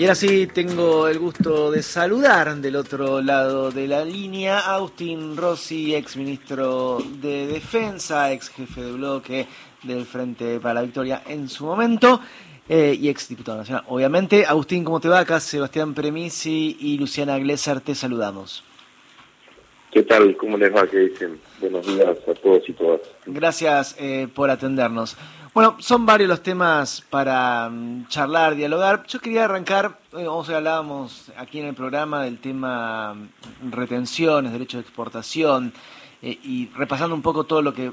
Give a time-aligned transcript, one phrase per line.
[0.00, 4.76] Y ahora sí tengo el gusto de saludar del otro lado de la línea a
[4.76, 9.46] Agustín Rossi, ex ministro de Defensa, ex jefe de bloque
[9.82, 12.18] del Frente para la Victoria en su momento
[12.66, 13.84] eh, y ex diputado nacional.
[13.88, 15.18] Obviamente, Agustín, ¿cómo te va?
[15.18, 18.64] Acá Sebastián Premisi y Luciana Glesar te saludamos.
[19.90, 20.34] ¿Qué tal?
[20.38, 20.86] ¿Cómo les va?
[20.86, 21.38] ¿Qué dicen?
[21.60, 23.02] Buenos días a todos y todas.
[23.26, 25.18] Gracias eh, por atendernos.
[25.52, 29.04] Bueno, son varios los temas para mm, charlar, dialogar.
[29.08, 34.52] Yo quería arrancar, eh, o sea, hablábamos aquí en el programa del tema mm, retenciones,
[34.52, 35.72] derechos de exportación,
[36.22, 37.92] eh, y repasando un poco todo lo que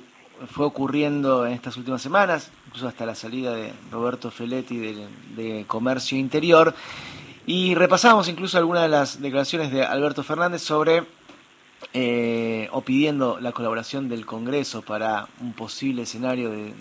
[0.52, 5.66] fue ocurriendo en estas últimas semanas, incluso hasta la salida de Roberto Feletti de, de
[5.66, 6.76] Comercio Interior,
[7.48, 11.06] y repasamos incluso algunas de las declaraciones de Alberto Fernández sobre
[11.94, 16.74] eh, o pidiendo la colaboración del Congreso para un posible escenario de, de,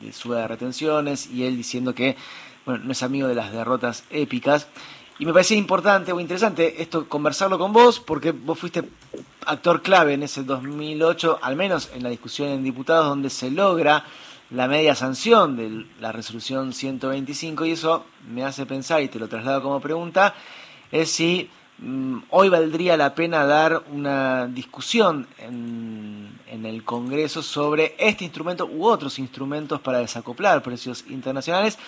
[0.00, 2.16] de retenciones y él diciendo que
[2.64, 4.68] bueno, no es amigo de las derrotas épicas.
[5.18, 8.84] Y me parecía importante o interesante esto conversarlo con vos porque vos fuiste
[9.46, 14.04] actor clave en ese 2008, al menos en la discusión en diputados donde se logra
[14.50, 19.28] la media sanción de la resolución 125 y eso me hace pensar y te lo
[19.28, 20.34] traslado como pregunta
[20.90, 27.94] es si Mm, hoy valdría la pena dar una discusión en, en, el Congreso sobre
[27.98, 31.78] este instrumento u otros instrumentos para desacoplar precios internacionales,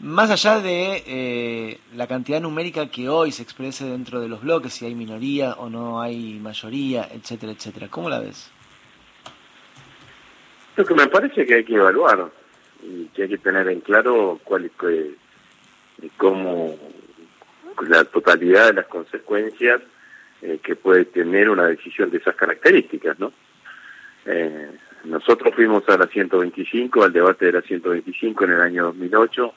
[0.00, 4.74] más allá de eh, la cantidad numérica que hoy se exprese dentro de los bloques,
[4.74, 7.88] si hay minoría o no hay mayoría, etcétera, etcétera.
[7.88, 8.50] ¿Cómo la ves?
[10.76, 12.30] Lo que me parece que hay que evaluar
[12.82, 14.72] y que hay que tener en claro cuál es,
[16.16, 16.76] cómo
[17.88, 19.80] la totalidad de las consecuencias
[20.42, 23.32] eh, que puede tener una decisión de esas características, ¿no?
[24.26, 24.70] Eh,
[25.04, 29.54] nosotros fuimos a la 125, al debate de la 125 en el año 2008,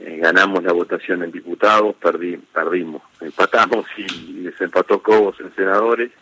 [0.00, 6.12] eh, ganamos la votación en diputados, perdí, perdimos, empatamos y, desempató Cobos en senadores,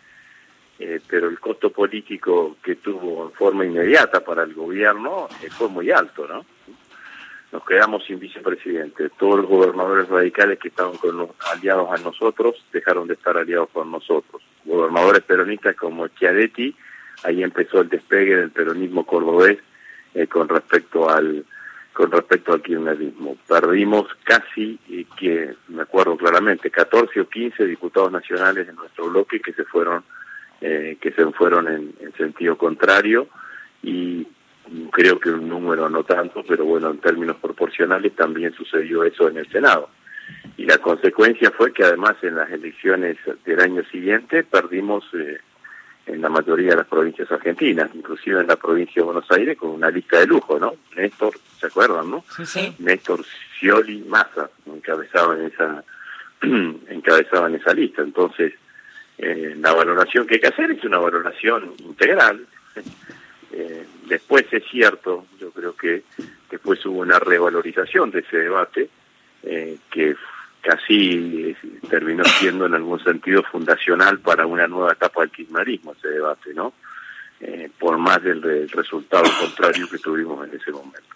[0.78, 5.68] eh, pero el costo político que tuvo en forma inmediata para el gobierno eh, fue
[5.68, 6.44] muy alto, ¿no?
[7.52, 9.08] nos quedamos sin vicepresidente.
[9.10, 13.70] Todos los gobernadores radicales que estaban con los aliados a nosotros dejaron de estar aliados
[13.70, 14.42] con nosotros.
[14.64, 16.74] Gobernadores peronistas como Chiaretti,
[17.24, 19.58] ahí empezó el despegue del peronismo cordobés
[20.14, 21.44] eh, con respecto al
[21.92, 23.38] con respecto al kirchnerismo.
[23.48, 24.78] Perdimos casi,
[25.18, 30.04] que me acuerdo claramente, 14 o 15 diputados nacionales de nuestro bloque que se fueron
[30.60, 33.28] eh, que se fueron en, en sentido contrario
[33.82, 34.26] y
[34.90, 39.38] creo que un número no tanto, pero bueno, en términos proporcionales también sucedió eso en
[39.38, 39.88] el Senado.
[40.56, 45.38] Y la consecuencia fue que además en las elecciones del año siguiente perdimos eh,
[46.06, 49.70] en la mayoría de las provincias argentinas, inclusive en la provincia de Buenos Aires con
[49.70, 50.74] una lista de lujo, ¿no?
[50.96, 52.24] Néstor, ¿se acuerdan, no?
[52.36, 52.74] Sí, sí.
[52.78, 53.24] Néstor
[53.58, 55.84] Scioli Massa encabezaban esa
[56.42, 58.02] encabezaban esa lista.
[58.02, 58.54] Entonces,
[59.18, 62.46] eh, la valoración que hay que hacer es una valoración integral.
[63.52, 66.02] Eh, después es cierto, yo creo que
[66.50, 68.90] después hubo una revalorización de ese debate
[69.44, 70.14] eh, que
[70.66, 71.54] casi
[71.88, 76.72] terminó siendo en algún sentido fundacional para una nueva etapa del kirchnerismo ese debate, ¿no?
[77.38, 81.14] Eh, por más del, del, resultado contrario que tuvimos en ese momento.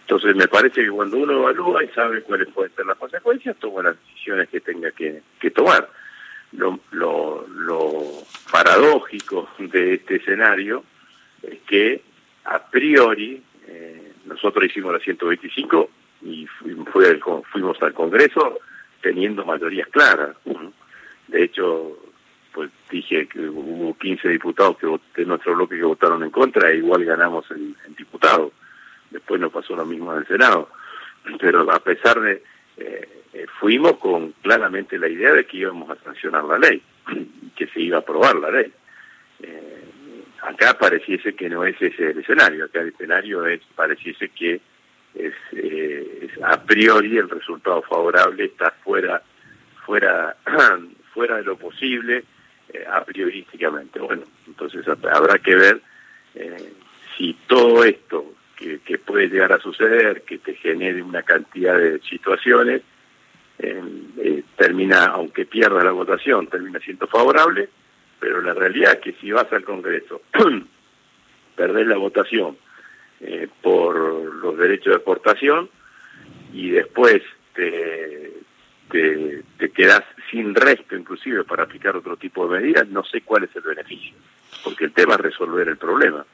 [0.00, 3.82] Entonces me parece que cuando uno evalúa y sabe cuáles pueden ser las consecuencias, toma
[3.82, 5.88] las decisiones que tenga que, que tomar.
[6.52, 7.92] Lo, lo, lo
[8.50, 10.82] paradójico de este escenario
[11.42, 12.02] es que
[12.44, 15.90] a priori eh, nosotros hicimos la 125
[16.22, 18.58] y fuimos al Congreso
[19.00, 20.36] teniendo mayorías claras.
[21.28, 21.96] De hecho,
[22.52, 24.86] pues dije que hubo 15 diputados que
[25.20, 28.52] de nuestro bloque que votaron en contra e igual ganamos en, en diputados.
[29.10, 30.68] Después nos pasó lo mismo en el Senado.
[31.38, 32.42] Pero a pesar de...
[32.76, 36.82] Eh, eh, fuimos con claramente la idea de que íbamos a sancionar la ley,
[37.56, 38.72] que se iba a aprobar la ley.
[39.42, 39.84] Eh,
[40.42, 44.60] acá pareciese que no es ese el escenario, acá el escenario es, pareciese que
[45.14, 49.22] es, eh, es a priori el resultado favorable está fuera,
[49.84, 50.36] fuera,
[51.14, 52.24] fuera de lo posible
[52.72, 53.98] eh, a priorísticamente.
[53.98, 55.80] Bueno, entonces habrá que ver
[56.34, 56.72] eh,
[57.16, 62.82] si todo esto que, puede llegar a suceder, que te genere una cantidad de situaciones,
[63.58, 67.68] eh, termina, aunque pierda la votación, termina siendo favorable,
[68.18, 70.22] pero la realidad es que si vas al Congreso,
[71.56, 72.56] perdés la votación
[73.20, 75.68] eh, por los derechos de exportación
[76.52, 77.22] y después
[77.54, 78.32] te,
[78.90, 83.44] te, te quedas sin resto inclusive para aplicar otro tipo de medidas, no sé cuál
[83.44, 84.14] es el beneficio,
[84.64, 86.24] porque el tema es resolver el problema.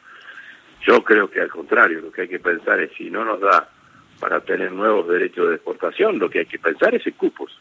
[0.86, 3.69] Yo creo que al contrario, lo que hay que pensar es si no nos da
[4.20, 7.58] para tener nuevos derechos de exportación, lo que hay que pensar es en cupos.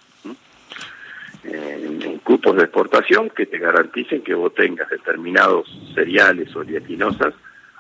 [1.44, 7.34] En, cupos de exportación que te garanticen que vos tengas determinados cereales o dietinosas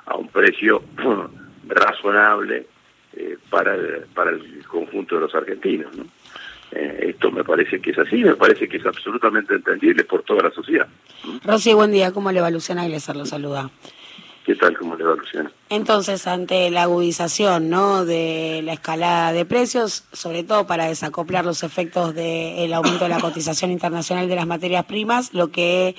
[0.05, 0.83] a un precio
[1.67, 2.67] razonable
[3.15, 5.95] eh, para, el, para el conjunto de los argentinos.
[5.95, 6.05] ¿no?
[6.71, 10.43] Eh, esto me parece que es así, me parece que es absolutamente entendible por toda
[10.43, 10.87] la sociedad.
[11.43, 13.15] Rosy, buen día, ¿cómo le va Luciana Iglesias?
[13.15, 13.69] Lo saluda.
[14.45, 14.77] ¿Qué tal?
[14.77, 15.51] ¿Cómo le va, Luciana?
[15.69, 18.03] Entonces, ante la agudización ¿no?
[18.03, 23.21] de la escalada de precios, sobre todo para desacoplar los efectos del aumento de la
[23.21, 25.95] cotización internacional de las materias primas, lo que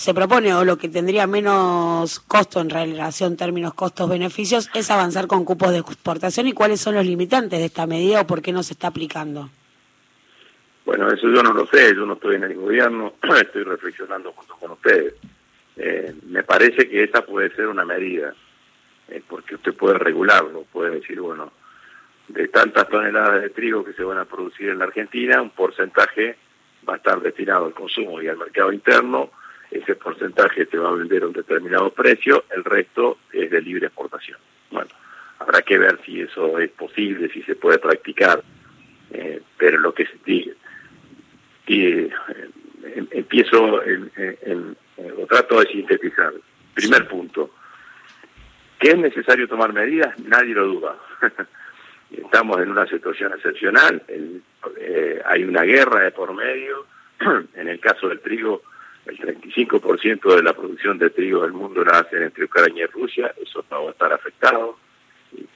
[0.00, 5.44] se propone o lo que tendría menos costo en relación términos costos-beneficios es avanzar con
[5.44, 8.62] cupos de exportación y cuáles son los limitantes de esta medida o por qué no
[8.62, 9.50] se está aplicando.
[10.86, 13.12] Bueno, eso yo no lo sé, yo no estoy en el gobierno,
[13.42, 15.16] estoy reflexionando junto con ustedes.
[15.76, 18.34] Eh, me parece que esa puede ser una medida,
[19.08, 21.52] eh, porque usted puede regularlo, puede decir, bueno,
[22.28, 26.38] de tantas toneladas de trigo que se van a producir en la Argentina, un porcentaje
[26.88, 29.30] va a estar destinado al consumo y al mercado interno,
[29.70, 33.86] ese porcentaje te va a vender a un determinado precio, el resto es de libre
[33.86, 34.38] exportación.
[34.70, 34.90] Bueno,
[35.38, 38.42] habrá que ver si eso es posible, si se puede practicar,
[39.12, 40.16] eh, pero lo que se
[41.66, 42.10] eh,
[43.12, 44.76] empiezo en, en,
[45.16, 46.32] lo trato de sintetizar.
[46.74, 47.50] Primer punto,
[48.78, 50.96] que es necesario tomar medidas, nadie lo duda.
[52.10, 54.02] Estamos en una situación excepcional,
[54.78, 56.86] eh, hay una guerra de por medio,
[57.54, 58.62] en el caso del trigo,
[59.06, 63.34] el 35% de la producción de trigo del mundo la hacen entre Ucrania y Rusia,
[63.40, 64.76] eso va a estar afectado.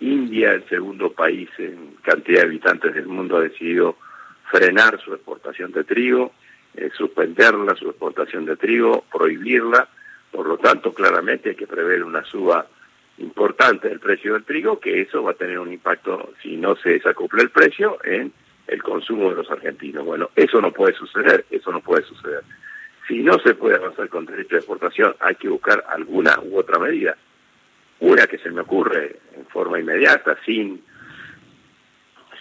[0.00, 3.96] India, el segundo país en cantidad de habitantes del mundo, ha decidido
[4.50, 6.32] frenar su exportación de trigo,
[6.74, 9.88] eh, suspenderla, su exportación de trigo, prohibirla.
[10.30, 12.66] Por lo tanto, claramente hay que prever una suba
[13.18, 16.90] importante del precio del trigo, que eso va a tener un impacto, si no se
[16.90, 18.32] desacopla el precio, en
[18.66, 20.04] el consumo de los argentinos.
[20.04, 22.42] Bueno, eso no puede suceder, eso no puede suceder.
[23.06, 26.78] Si no se puede avanzar con derecho de exportación, hay que buscar alguna u otra
[26.78, 27.16] medida.
[28.00, 30.82] Una que se me ocurre en forma inmediata, sin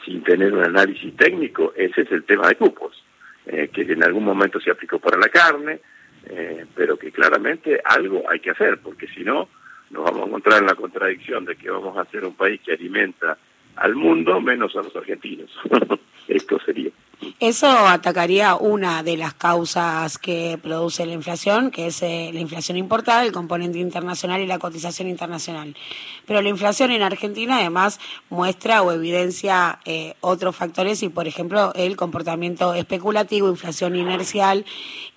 [0.06, 3.04] sin tener un análisis técnico, ese es el tema de cupos,
[3.46, 5.80] eh, que en algún momento se aplicó para la carne,
[6.26, 9.50] eh, pero que claramente algo hay que hacer, porque si no,
[9.90, 12.74] nos vamos a encontrar en la contradicción de que vamos a ser un país que
[12.74, 13.38] alimenta
[13.76, 15.52] al mundo menos a los argentinos.
[16.28, 16.92] Esto sería.
[17.40, 22.78] Eso atacaría una de las causas que produce la inflación, que es eh, la inflación
[22.78, 25.76] importada, el componente internacional y la cotización internacional.
[26.26, 28.00] Pero la inflación en Argentina además
[28.30, 34.66] muestra o evidencia eh, otros factores y, por ejemplo, el comportamiento especulativo, inflación inercial.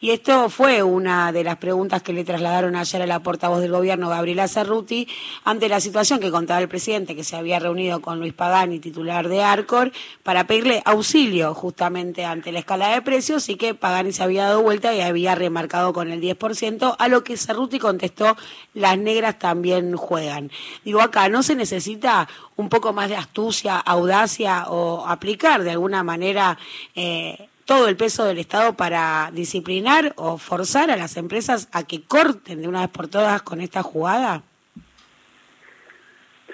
[0.00, 3.72] Y esto fue una de las preguntas que le trasladaron ayer a la portavoz del
[3.72, 5.08] gobierno, Gabriela Cerruti,
[5.44, 9.28] ante la situación que contaba el presidente, que se había reunido con Luis Pagani, titular
[9.28, 9.92] de Arcor,
[10.22, 14.62] para pedirle auxilio justamente ante la escala de precios y que Pagani se había dado
[14.62, 18.36] vuelta y había remarcado con el 10%, a lo que Cerruti contestó,
[18.74, 20.50] las negras también juegan.
[20.84, 26.02] Digo, acá no se necesita un poco más de astucia, audacia o aplicar de alguna
[26.02, 26.58] manera...
[26.94, 32.00] Eh, todo el peso del Estado para disciplinar o forzar a las empresas a que
[32.00, 34.44] corten de una vez por todas con esta jugada?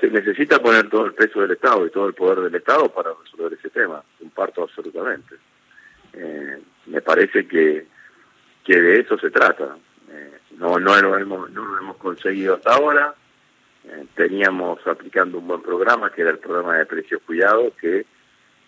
[0.02, 3.12] Se necesita poner todo el peso del Estado y todo el poder del Estado para
[3.22, 4.02] resolver ese tema.
[4.19, 5.37] Comparto absolutamente.
[6.12, 7.87] Eh, me parece que,
[8.64, 9.76] que de eso se trata.
[10.11, 13.14] Eh, no, no, lo hemos, no lo hemos conseguido hasta ahora.
[13.85, 18.04] Eh, teníamos aplicando un buen programa, que era el programa de precios cuidados, que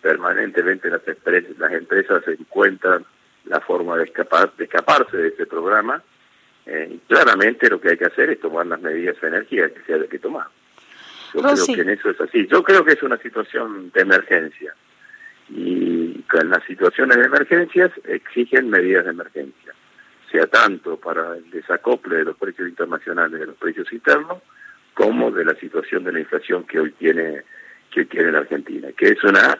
[0.01, 1.01] permanentemente las,
[1.57, 3.05] las empresas encuentran
[3.43, 6.01] la forma de, escapar, de escaparse de ese programa.
[6.65, 9.95] y claramente lo que hay que hacer es tomar las medidas de energía que se
[9.95, 10.47] haya que tomar.
[11.35, 12.47] Yo creo que en eso es así.
[12.47, 14.73] Yo creo que es una situación de emergencia.
[15.49, 19.73] Y con las situaciones de emergencias exigen medidas de emergencia,
[20.31, 24.41] sea tanto para el desacople de los precios internacionales de los precios internos,
[24.93, 27.43] como de la situación de la inflación que hoy tiene
[27.91, 29.57] que hoy tiene la Argentina, que es una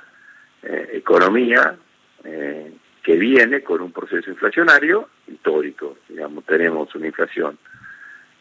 [0.63, 1.75] eh, economía
[2.23, 5.97] eh, que viene con un proceso inflacionario histórico.
[6.09, 7.57] Digamos, tenemos una inflación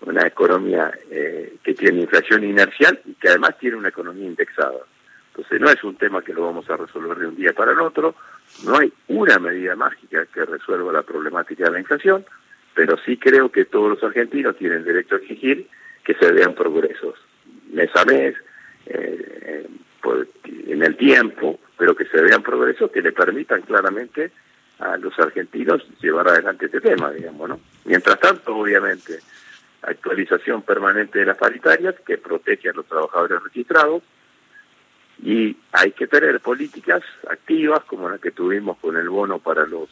[0.07, 4.81] una economía eh, que tiene inflación inercial y que además tiene una economía indexada.
[5.29, 7.81] Entonces no es un tema que lo vamos a resolver de un día para el
[7.81, 8.15] otro,
[8.65, 12.25] no hay una medida mágica que resuelva la problemática de la inflación,
[12.75, 15.69] pero sí creo que todos los argentinos tienen derecho a exigir
[16.05, 17.15] que se vean progresos
[17.73, 18.35] mes a mes,
[18.87, 19.67] eh,
[20.67, 24.33] en el tiempo, pero que se vean progresos que le permitan claramente
[24.79, 27.61] a los argentinos llevar adelante este tema, digamos, ¿no?
[27.85, 29.21] Mientras tanto, obviamente,
[29.87, 34.03] actualización permanente de las paritarias que protege a los trabajadores registrados,
[35.23, 39.89] Y hay que tener políticas activas como la que tuvimos con el bono para los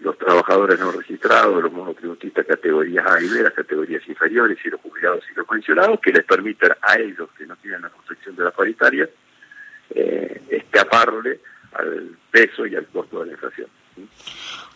[0.00, 4.80] los trabajadores no registrados, los monotributistas categorías A y B, las categorías inferiores y los
[4.80, 8.44] jubilados y los pensionados, que les permitan a ellos que no tienen la protección de
[8.44, 9.08] la paritaria
[9.90, 11.40] eh, escaparle
[11.72, 13.68] al peso y al costo de la inflación.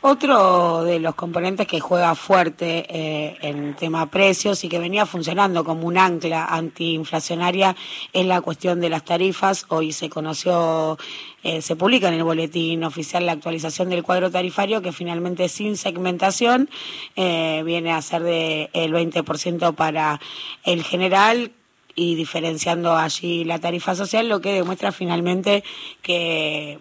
[0.01, 5.65] Otro de los componentes que juega fuerte eh, en tema precios y que venía funcionando
[5.65, 7.75] como un ancla antiinflacionaria
[8.13, 9.67] es la cuestión de las tarifas.
[9.71, 10.99] Hoy se conoció,
[11.43, 15.77] eh, se publica en el boletín oficial la actualización del cuadro tarifario que finalmente sin
[15.77, 16.71] segmentación
[17.17, 20.21] eh, viene a ser del el 20% para
[20.63, 21.51] el general
[21.97, 25.65] y diferenciando allí la tarifa social, lo que demuestra finalmente
[26.03, 26.79] que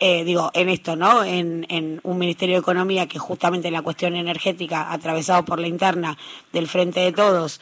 [0.00, 1.24] eh, digo, en esto, ¿no?
[1.24, 5.66] En, en, un Ministerio de Economía que justamente en la cuestión energética, atravesado por la
[5.66, 6.16] interna
[6.52, 7.60] del Frente de Todos,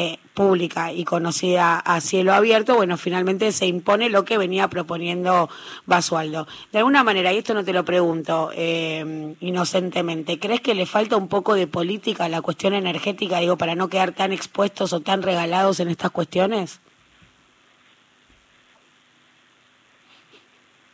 [0.00, 5.48] eh, pública y conocida a cielo abierto, bueno, finalmente se impone lo que venía proponiendo
[5.86, 6.46] Basualdo.
[6.70, 11.16] De alguna manera, y esto no te lo pregunto eh, inocentemente, ¿crees que le falta
[11.16, 15.00] un poco de política a la cuestión energética, digo, para no quedar tan expuestos o
[15.00, 16.78] tan regalados en estas cuestiones?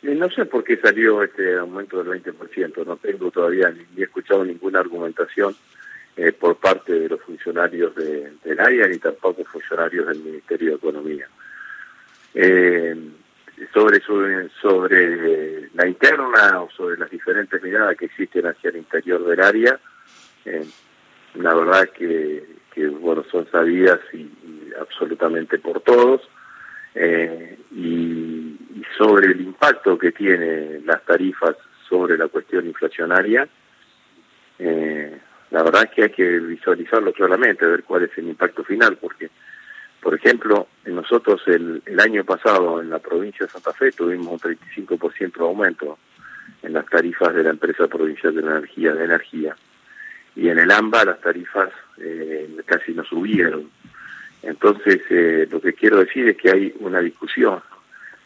[0.04, 4.80] No sé por qué salió este aumento del 20%, no tengo todavía ni, escuchado ninguna
[4.80, 5.56] argumentación
[6.14, 10.76] eh, por parte de los funcionarios de, del área ni tampoco funcionarios del Ministerio de
[10.76, 11.26] Economía.
[12.34, 12.96] Eh,
[13.72, 14.00] sobre,
[14.60, 19.80] sobre, la interna o sobre las diferentes miradas que existen hacia el interior del área,
[20.44, 20.66] eh,
[21.34, 22.44] la verdad que,
[23.00, 24.28] bueno son sabidas y
[24.78, 26.20] absolutamente por todos.
[26.94, 28.56] Eh, y,
[28.98, 31.56] sobre el impacto que tienen las tarifas
[31.88, 33.48] sobre la cuestión inflacionaria,
[34.58, 35.18] eh,
[35.50, 39.30] la verdad es que hay que visualizarlo claramente, ver cuál es el impacto final, porque,
[40.00, 44.38] por ejemplo, nosotros el, el año pasado en la provincia de Santa Fe tuvimos un
[44.38, 45.98] 35% de aumento
[46.62, 49.56] en las tarifas de la empresa provincial de energía de energía.
[50.36, 53.70] Y en el AMBA las tarifas eh, casi no subieron
[54.46, 57.60] entonces, eh, lo que quiero decir es que hay una discusión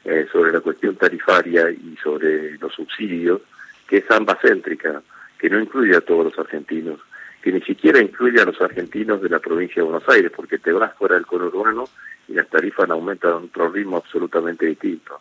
[0.04, 3.42] eh, sobre la cuestión tarifaria y sobre los subsidios
[3.86, 5.02] que es ambacéntrica,
[5.38, 7.00] que no incluye a todos los argentinos,
[7.40, 10.72] que ni siquiera incluye a los argentinos de la provincia de Buenos Aires, porque te
[10.72, 11.84] vas fuera del conurbano
[12.26, 15.20] y las tarifas aumentan a otro ritmo absolutamente distinto.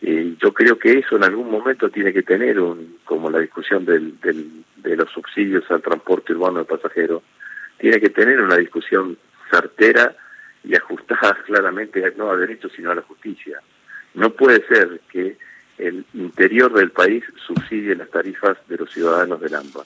[0.00, 3.84] Y yo creo que eso en algún momento tiene que tener, un, como la discusión
[3.84, 7.22] del, del, de los subsidios al transporte urbano de pasajeros,
[7.78, 9.16] tiene que tener una discusión
[9.48, 10.16] certera
[10.64, 13.60] y ajustadas claramente no a derechos sino a la justicia.
[14.14, 15.36] No puede ser que
[15.78, 19.84] el interior del país subsidie las tarifas de los ciudadanos del AMBA.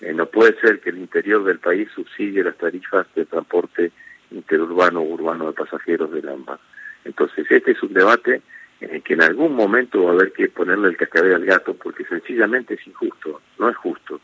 [0.00, 3.92] Eh, no puede ser que el interior del país subsidie las tarifas de transporte
[4.30, 6.58] interurbano o urbano de pasajeros del AMBA.
[7.04, 8.42] Entonces, este es un debate
[8.80, 11.74] en el que en algún momento va a haber que ponerle el cascabel al gato
[11.74, 14.20] porque sencillamente es injusto, no es justo.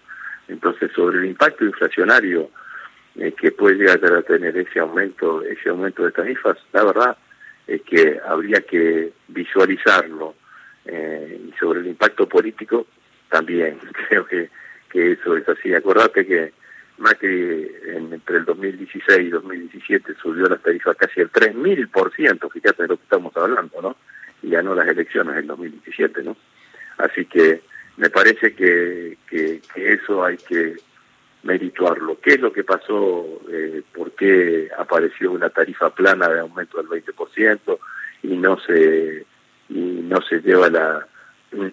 [0.49, 2.51] Entonces, sobre el impacto inflacionario
[3.19, 7.17] eh, que puede llegar a tener ese aumento, ese aumento de tarifas, la verdad
[7.67, 10.35] es que habría que visualizarlo.
[10.85, 12.87] Eh, y sobre el impacto político,
[13.29, 14.51] también creo que,
[14.89, 15.75] que eso es así.
[15.75, 16.53] Acordate que
[16.99, 22.89] Macri en, entre el 2016 y 2017 subió las tarifas casi el 3.000%, fíjate de
[22.89, 23.97] lo que estamos hablando, ¿no?
[24.43, 26.37] Y ganó las elecciones en 2017, ¿no?
[26.99, 27.63] Así que
[27.97, 30.77] me parece que, que, que eso hay que
[31.43, 32.19] merituarlo.
[32.21, 33.41] ¿Qué es lo que pasó?
[33.51, 37.79] Eh, ¿Por qué apareció una tarifa plana de aumento del 20%
[38.23, 39.25] y no se
[39.69, 41.07] y no se lleva la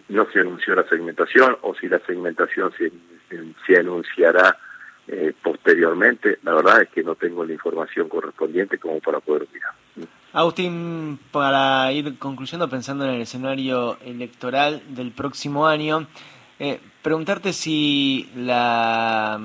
[0.09, 2.91] no se anunció la segmentación o si la segmentación se,
[3.65, 4.57] se anunciará
[5.07, 6.39] eh, posteriormente?
[6.43, 9.73] La verdad es que no tengo la información correspondiente como para poder mirar.
[10.31, 16.07] Agustín, para ir concluyendo, pensando en el escenario electoral del próximo año,
[16.57, 19.39] eh, preguntarte si la,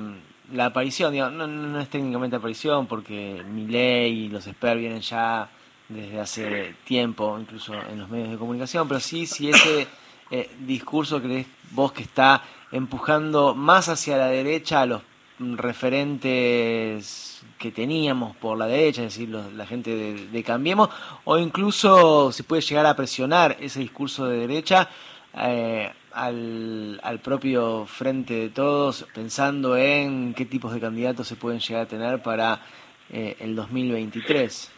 [0.53, 5.01] la aparición, digo, no, no, es técnicamente aparición, porque mi ley y los expertos vienen
[5.01, 5.49] ya
[5.89, 9.87] desde hace tiempo, incluso en los medios de comunicación, pero sí, si ese
[10.31, 15.01] eh, discurso crees vos que está empujando más hacia la derecha a los
[15.39, 20.89] referentes que teníamos por la derecha, es decir, los, la gente de, de, Cambiemos,
[21.25, 24.89] o incluso se puede llegar a presionar ese discurso de derecha
[25.33, 31.59] eh, al, al propio frente de todos, pensando en qué tipos de candidatos se pueden
[31.59, 32.61] llegar a tener para
[33.09, 34.71] eh, el 2023?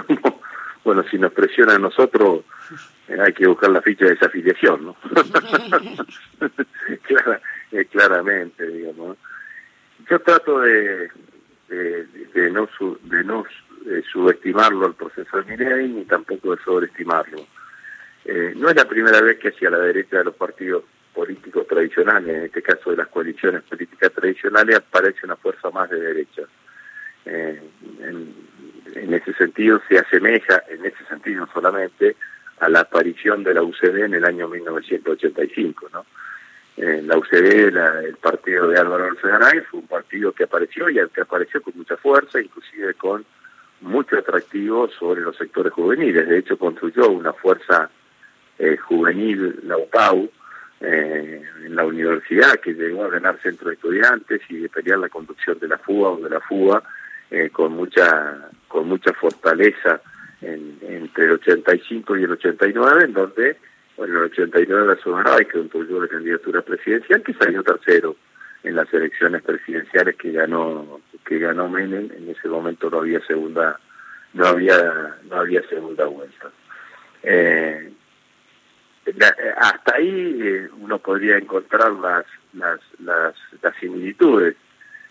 [0.84, 2.44] bueno, si nos presiona a nosotros,
[3.08, 4.96] eh, hay que buscar la ficha de desafiliación, ¿no?
[7.02, 9.16] Clara, eh, claramente, digamos.
[10.08, 11.10] Yo trato de,
[11.68, 12.68] de, de no,
[13.02, 13.44] de no
[13.86, 17.46] eh, subestimarlo al proceso de Milei ni tampoco de sobreestimarlo.
[18.24, 22.36] Eh, no es la primera vez que hacia la derecha de los partidos políticos tradicionales,
[22.36, 26.42] en este caso de las coaliciones políticas tradicionales, aparece una fuerza más de derecha.
[27.26, 27.60] Eh,
[28.00, 28.52] en,
[29.12, 32.16] ese sentido se asemeja, en ese sentido solamente,
[32.60, 36.06] a la aparición de la UCD en el año 1985, ¿no?
[36.76, 41.60] la UCD, el partido de Álvaro Garay, fue un partido que apareció y que apareció
[41.60, 43.24] con mucha fuerza, inclusive con
[43.82, 46.28] mucho atractivo sobre los sectores juveniles.
[46.28, 47.90] De hecho, construyó una fuerza
[48.62, 50.30] eh, juvenil, la UPAU,
[50.80, 55.08] eh, en la universidad, que llegó a ganar centro de estudiantes y de pelear la
[55.08, 56.80] conducción de la fuga o de la fuga
[57.28, 60.00] eh, con mucha con mucha fortaleza
[60.40, 63.56] entre el 85 y el 89, en donde,
[63.96, 68.16] bueno, en el 89 la que construyó la candidatura presidencial, que salió tercero
[68.62, 73.78] en las elecciones presidenciales que ganó que ganó Menem en ese momento no había segunda
[74.34, 76.50] no había no había segunda vuelta
[79.56, 84.56] hasta ahí eh, uno podría encontrar las, las las las similitudes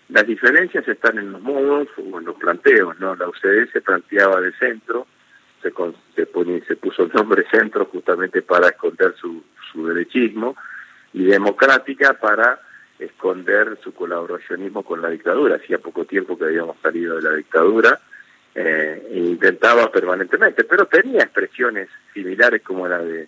[0.10, 4.40] las diferencias están en los modos o en los planteos no la UCD se planteaba
[4.40, 5.08] de centro
[5.62, 5.72] se
[6.16, 6.26] se,
[6.68, 10.56] se puso el nombre centro justamente para esconder su su derechismo
[11.14, 12.60] y democrática para
[13.00, 15.56] esconder su colaboracionismo con la dictadura.
[15.56, 18.00] Hacía poco tiempo que habíamos salido de la dictadura
[18.54, 23.28] eh, e intentaba permanentemente, pero tenía expresiones similares como la de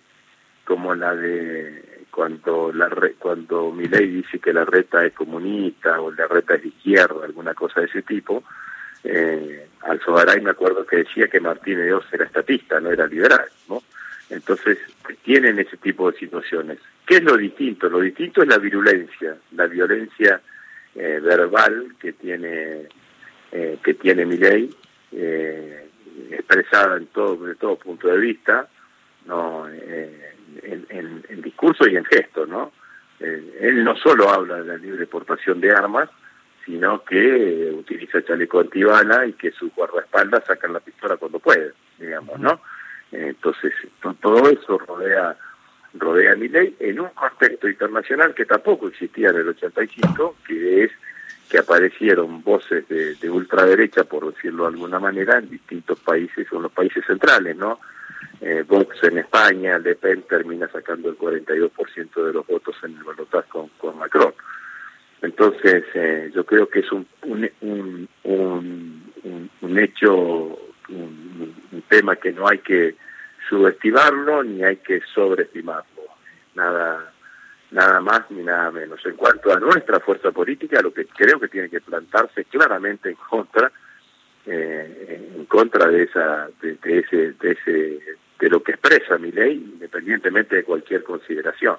[0.64, 6.26] como la de cuando la cuando Milei dice que la reta es comunista o la
[6.26, 8.44] reta es izquierda, alguna cosa de ese tipo.
[9.02, 13.82] Eh, Alzogaray me acuerdo que decía que Martínez Dios era estatista, no era liberal, ¿no?
[14.30, 14.78] Entonces,
[15.22, 16.78] tienen ese tipo de situaciones.
[17.06, 17.88] ¿Qué es lo distinto?
[17.90, 20.40] Lo distinto es la virulencia, la violencia
[20.94, 22.88] eh, verbal que tiene
[23.52, 24.70] eh, que tiene Milei,
[25.12, 25.88] eh,
[26.30, 28.68] expresada en todo de todo punto de vista,
[29.26, 29.66] no
[30.62, 32.72] en, en, discurso y en gesto, ¿no?
[33.20, 36.10] él no solo habla de la libre portación de armas,
[36.64, 42.38] sino que utiliza chaleco antibala y que sus guardaespaldas sacan la pistola cuando pueden, digamos,
[42.38, 42.60] ¿no?
[43.12, 43.72] Entonces,
[44.20, 45.36] todo eso rodea
[45.96, 50.90] rodea a ley en un contexto internacional que tampoco existía en el 85, que es
[51.48, 56.72] que aparecieron voces de, ultraderecha, por decirlo de alguna manera, en distintos países, en los
[56.72, 57.78] países centrales, ¿no?
[58.46, 63.02] Eh, Vox en España, Le Pen termina sacando el 42% de los votos en el
[63.02, 64.34] balotaje con, Macron.
[65.22, 68.08] Entonces, eh, yo creo que es un, un, un,
[69.22, 70.14] un, un hecho,
[70.90, 71.54] un,
[71.88, 72.96] tema que no hay que
[73.48, 76.02] subestimarlo ni hay que sobreestimarlo.
[76.54, 77.14] Nada,
[77.70, 79.00] nada más ni nada menos.
[79.06, 83.16] En cuanto a nuestra fuerza política, lo que creo que tiene que plantarse claramente en
[83.16, 83.72] contra,
[84.44, 89.54] eh, en contra de esa, de, ese, de ese, de lo que expresa mi ley,
[89.74, 91.76] independientemente de cualquier consideración.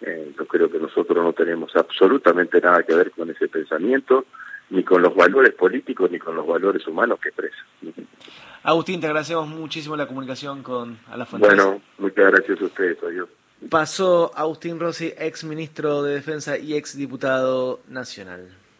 [0.00, 4.24] Eh, yo creo que nosotros no tenemos absolutamente nada que ver con ese pensamiento,
[4.70, 7.58] ni con los valores políticos, ni con los valores humanos que expresa.
[8.62, 13.02] Agustín, te agradecemos muchísimo la comunicación con la Bueno, muchas gracias a ustedes.
[13.02, 13.28] Adiós.
[13.68, 18.48] Pasó Agustín Rossi, ex ministro de Defensa y ex diputado nacional.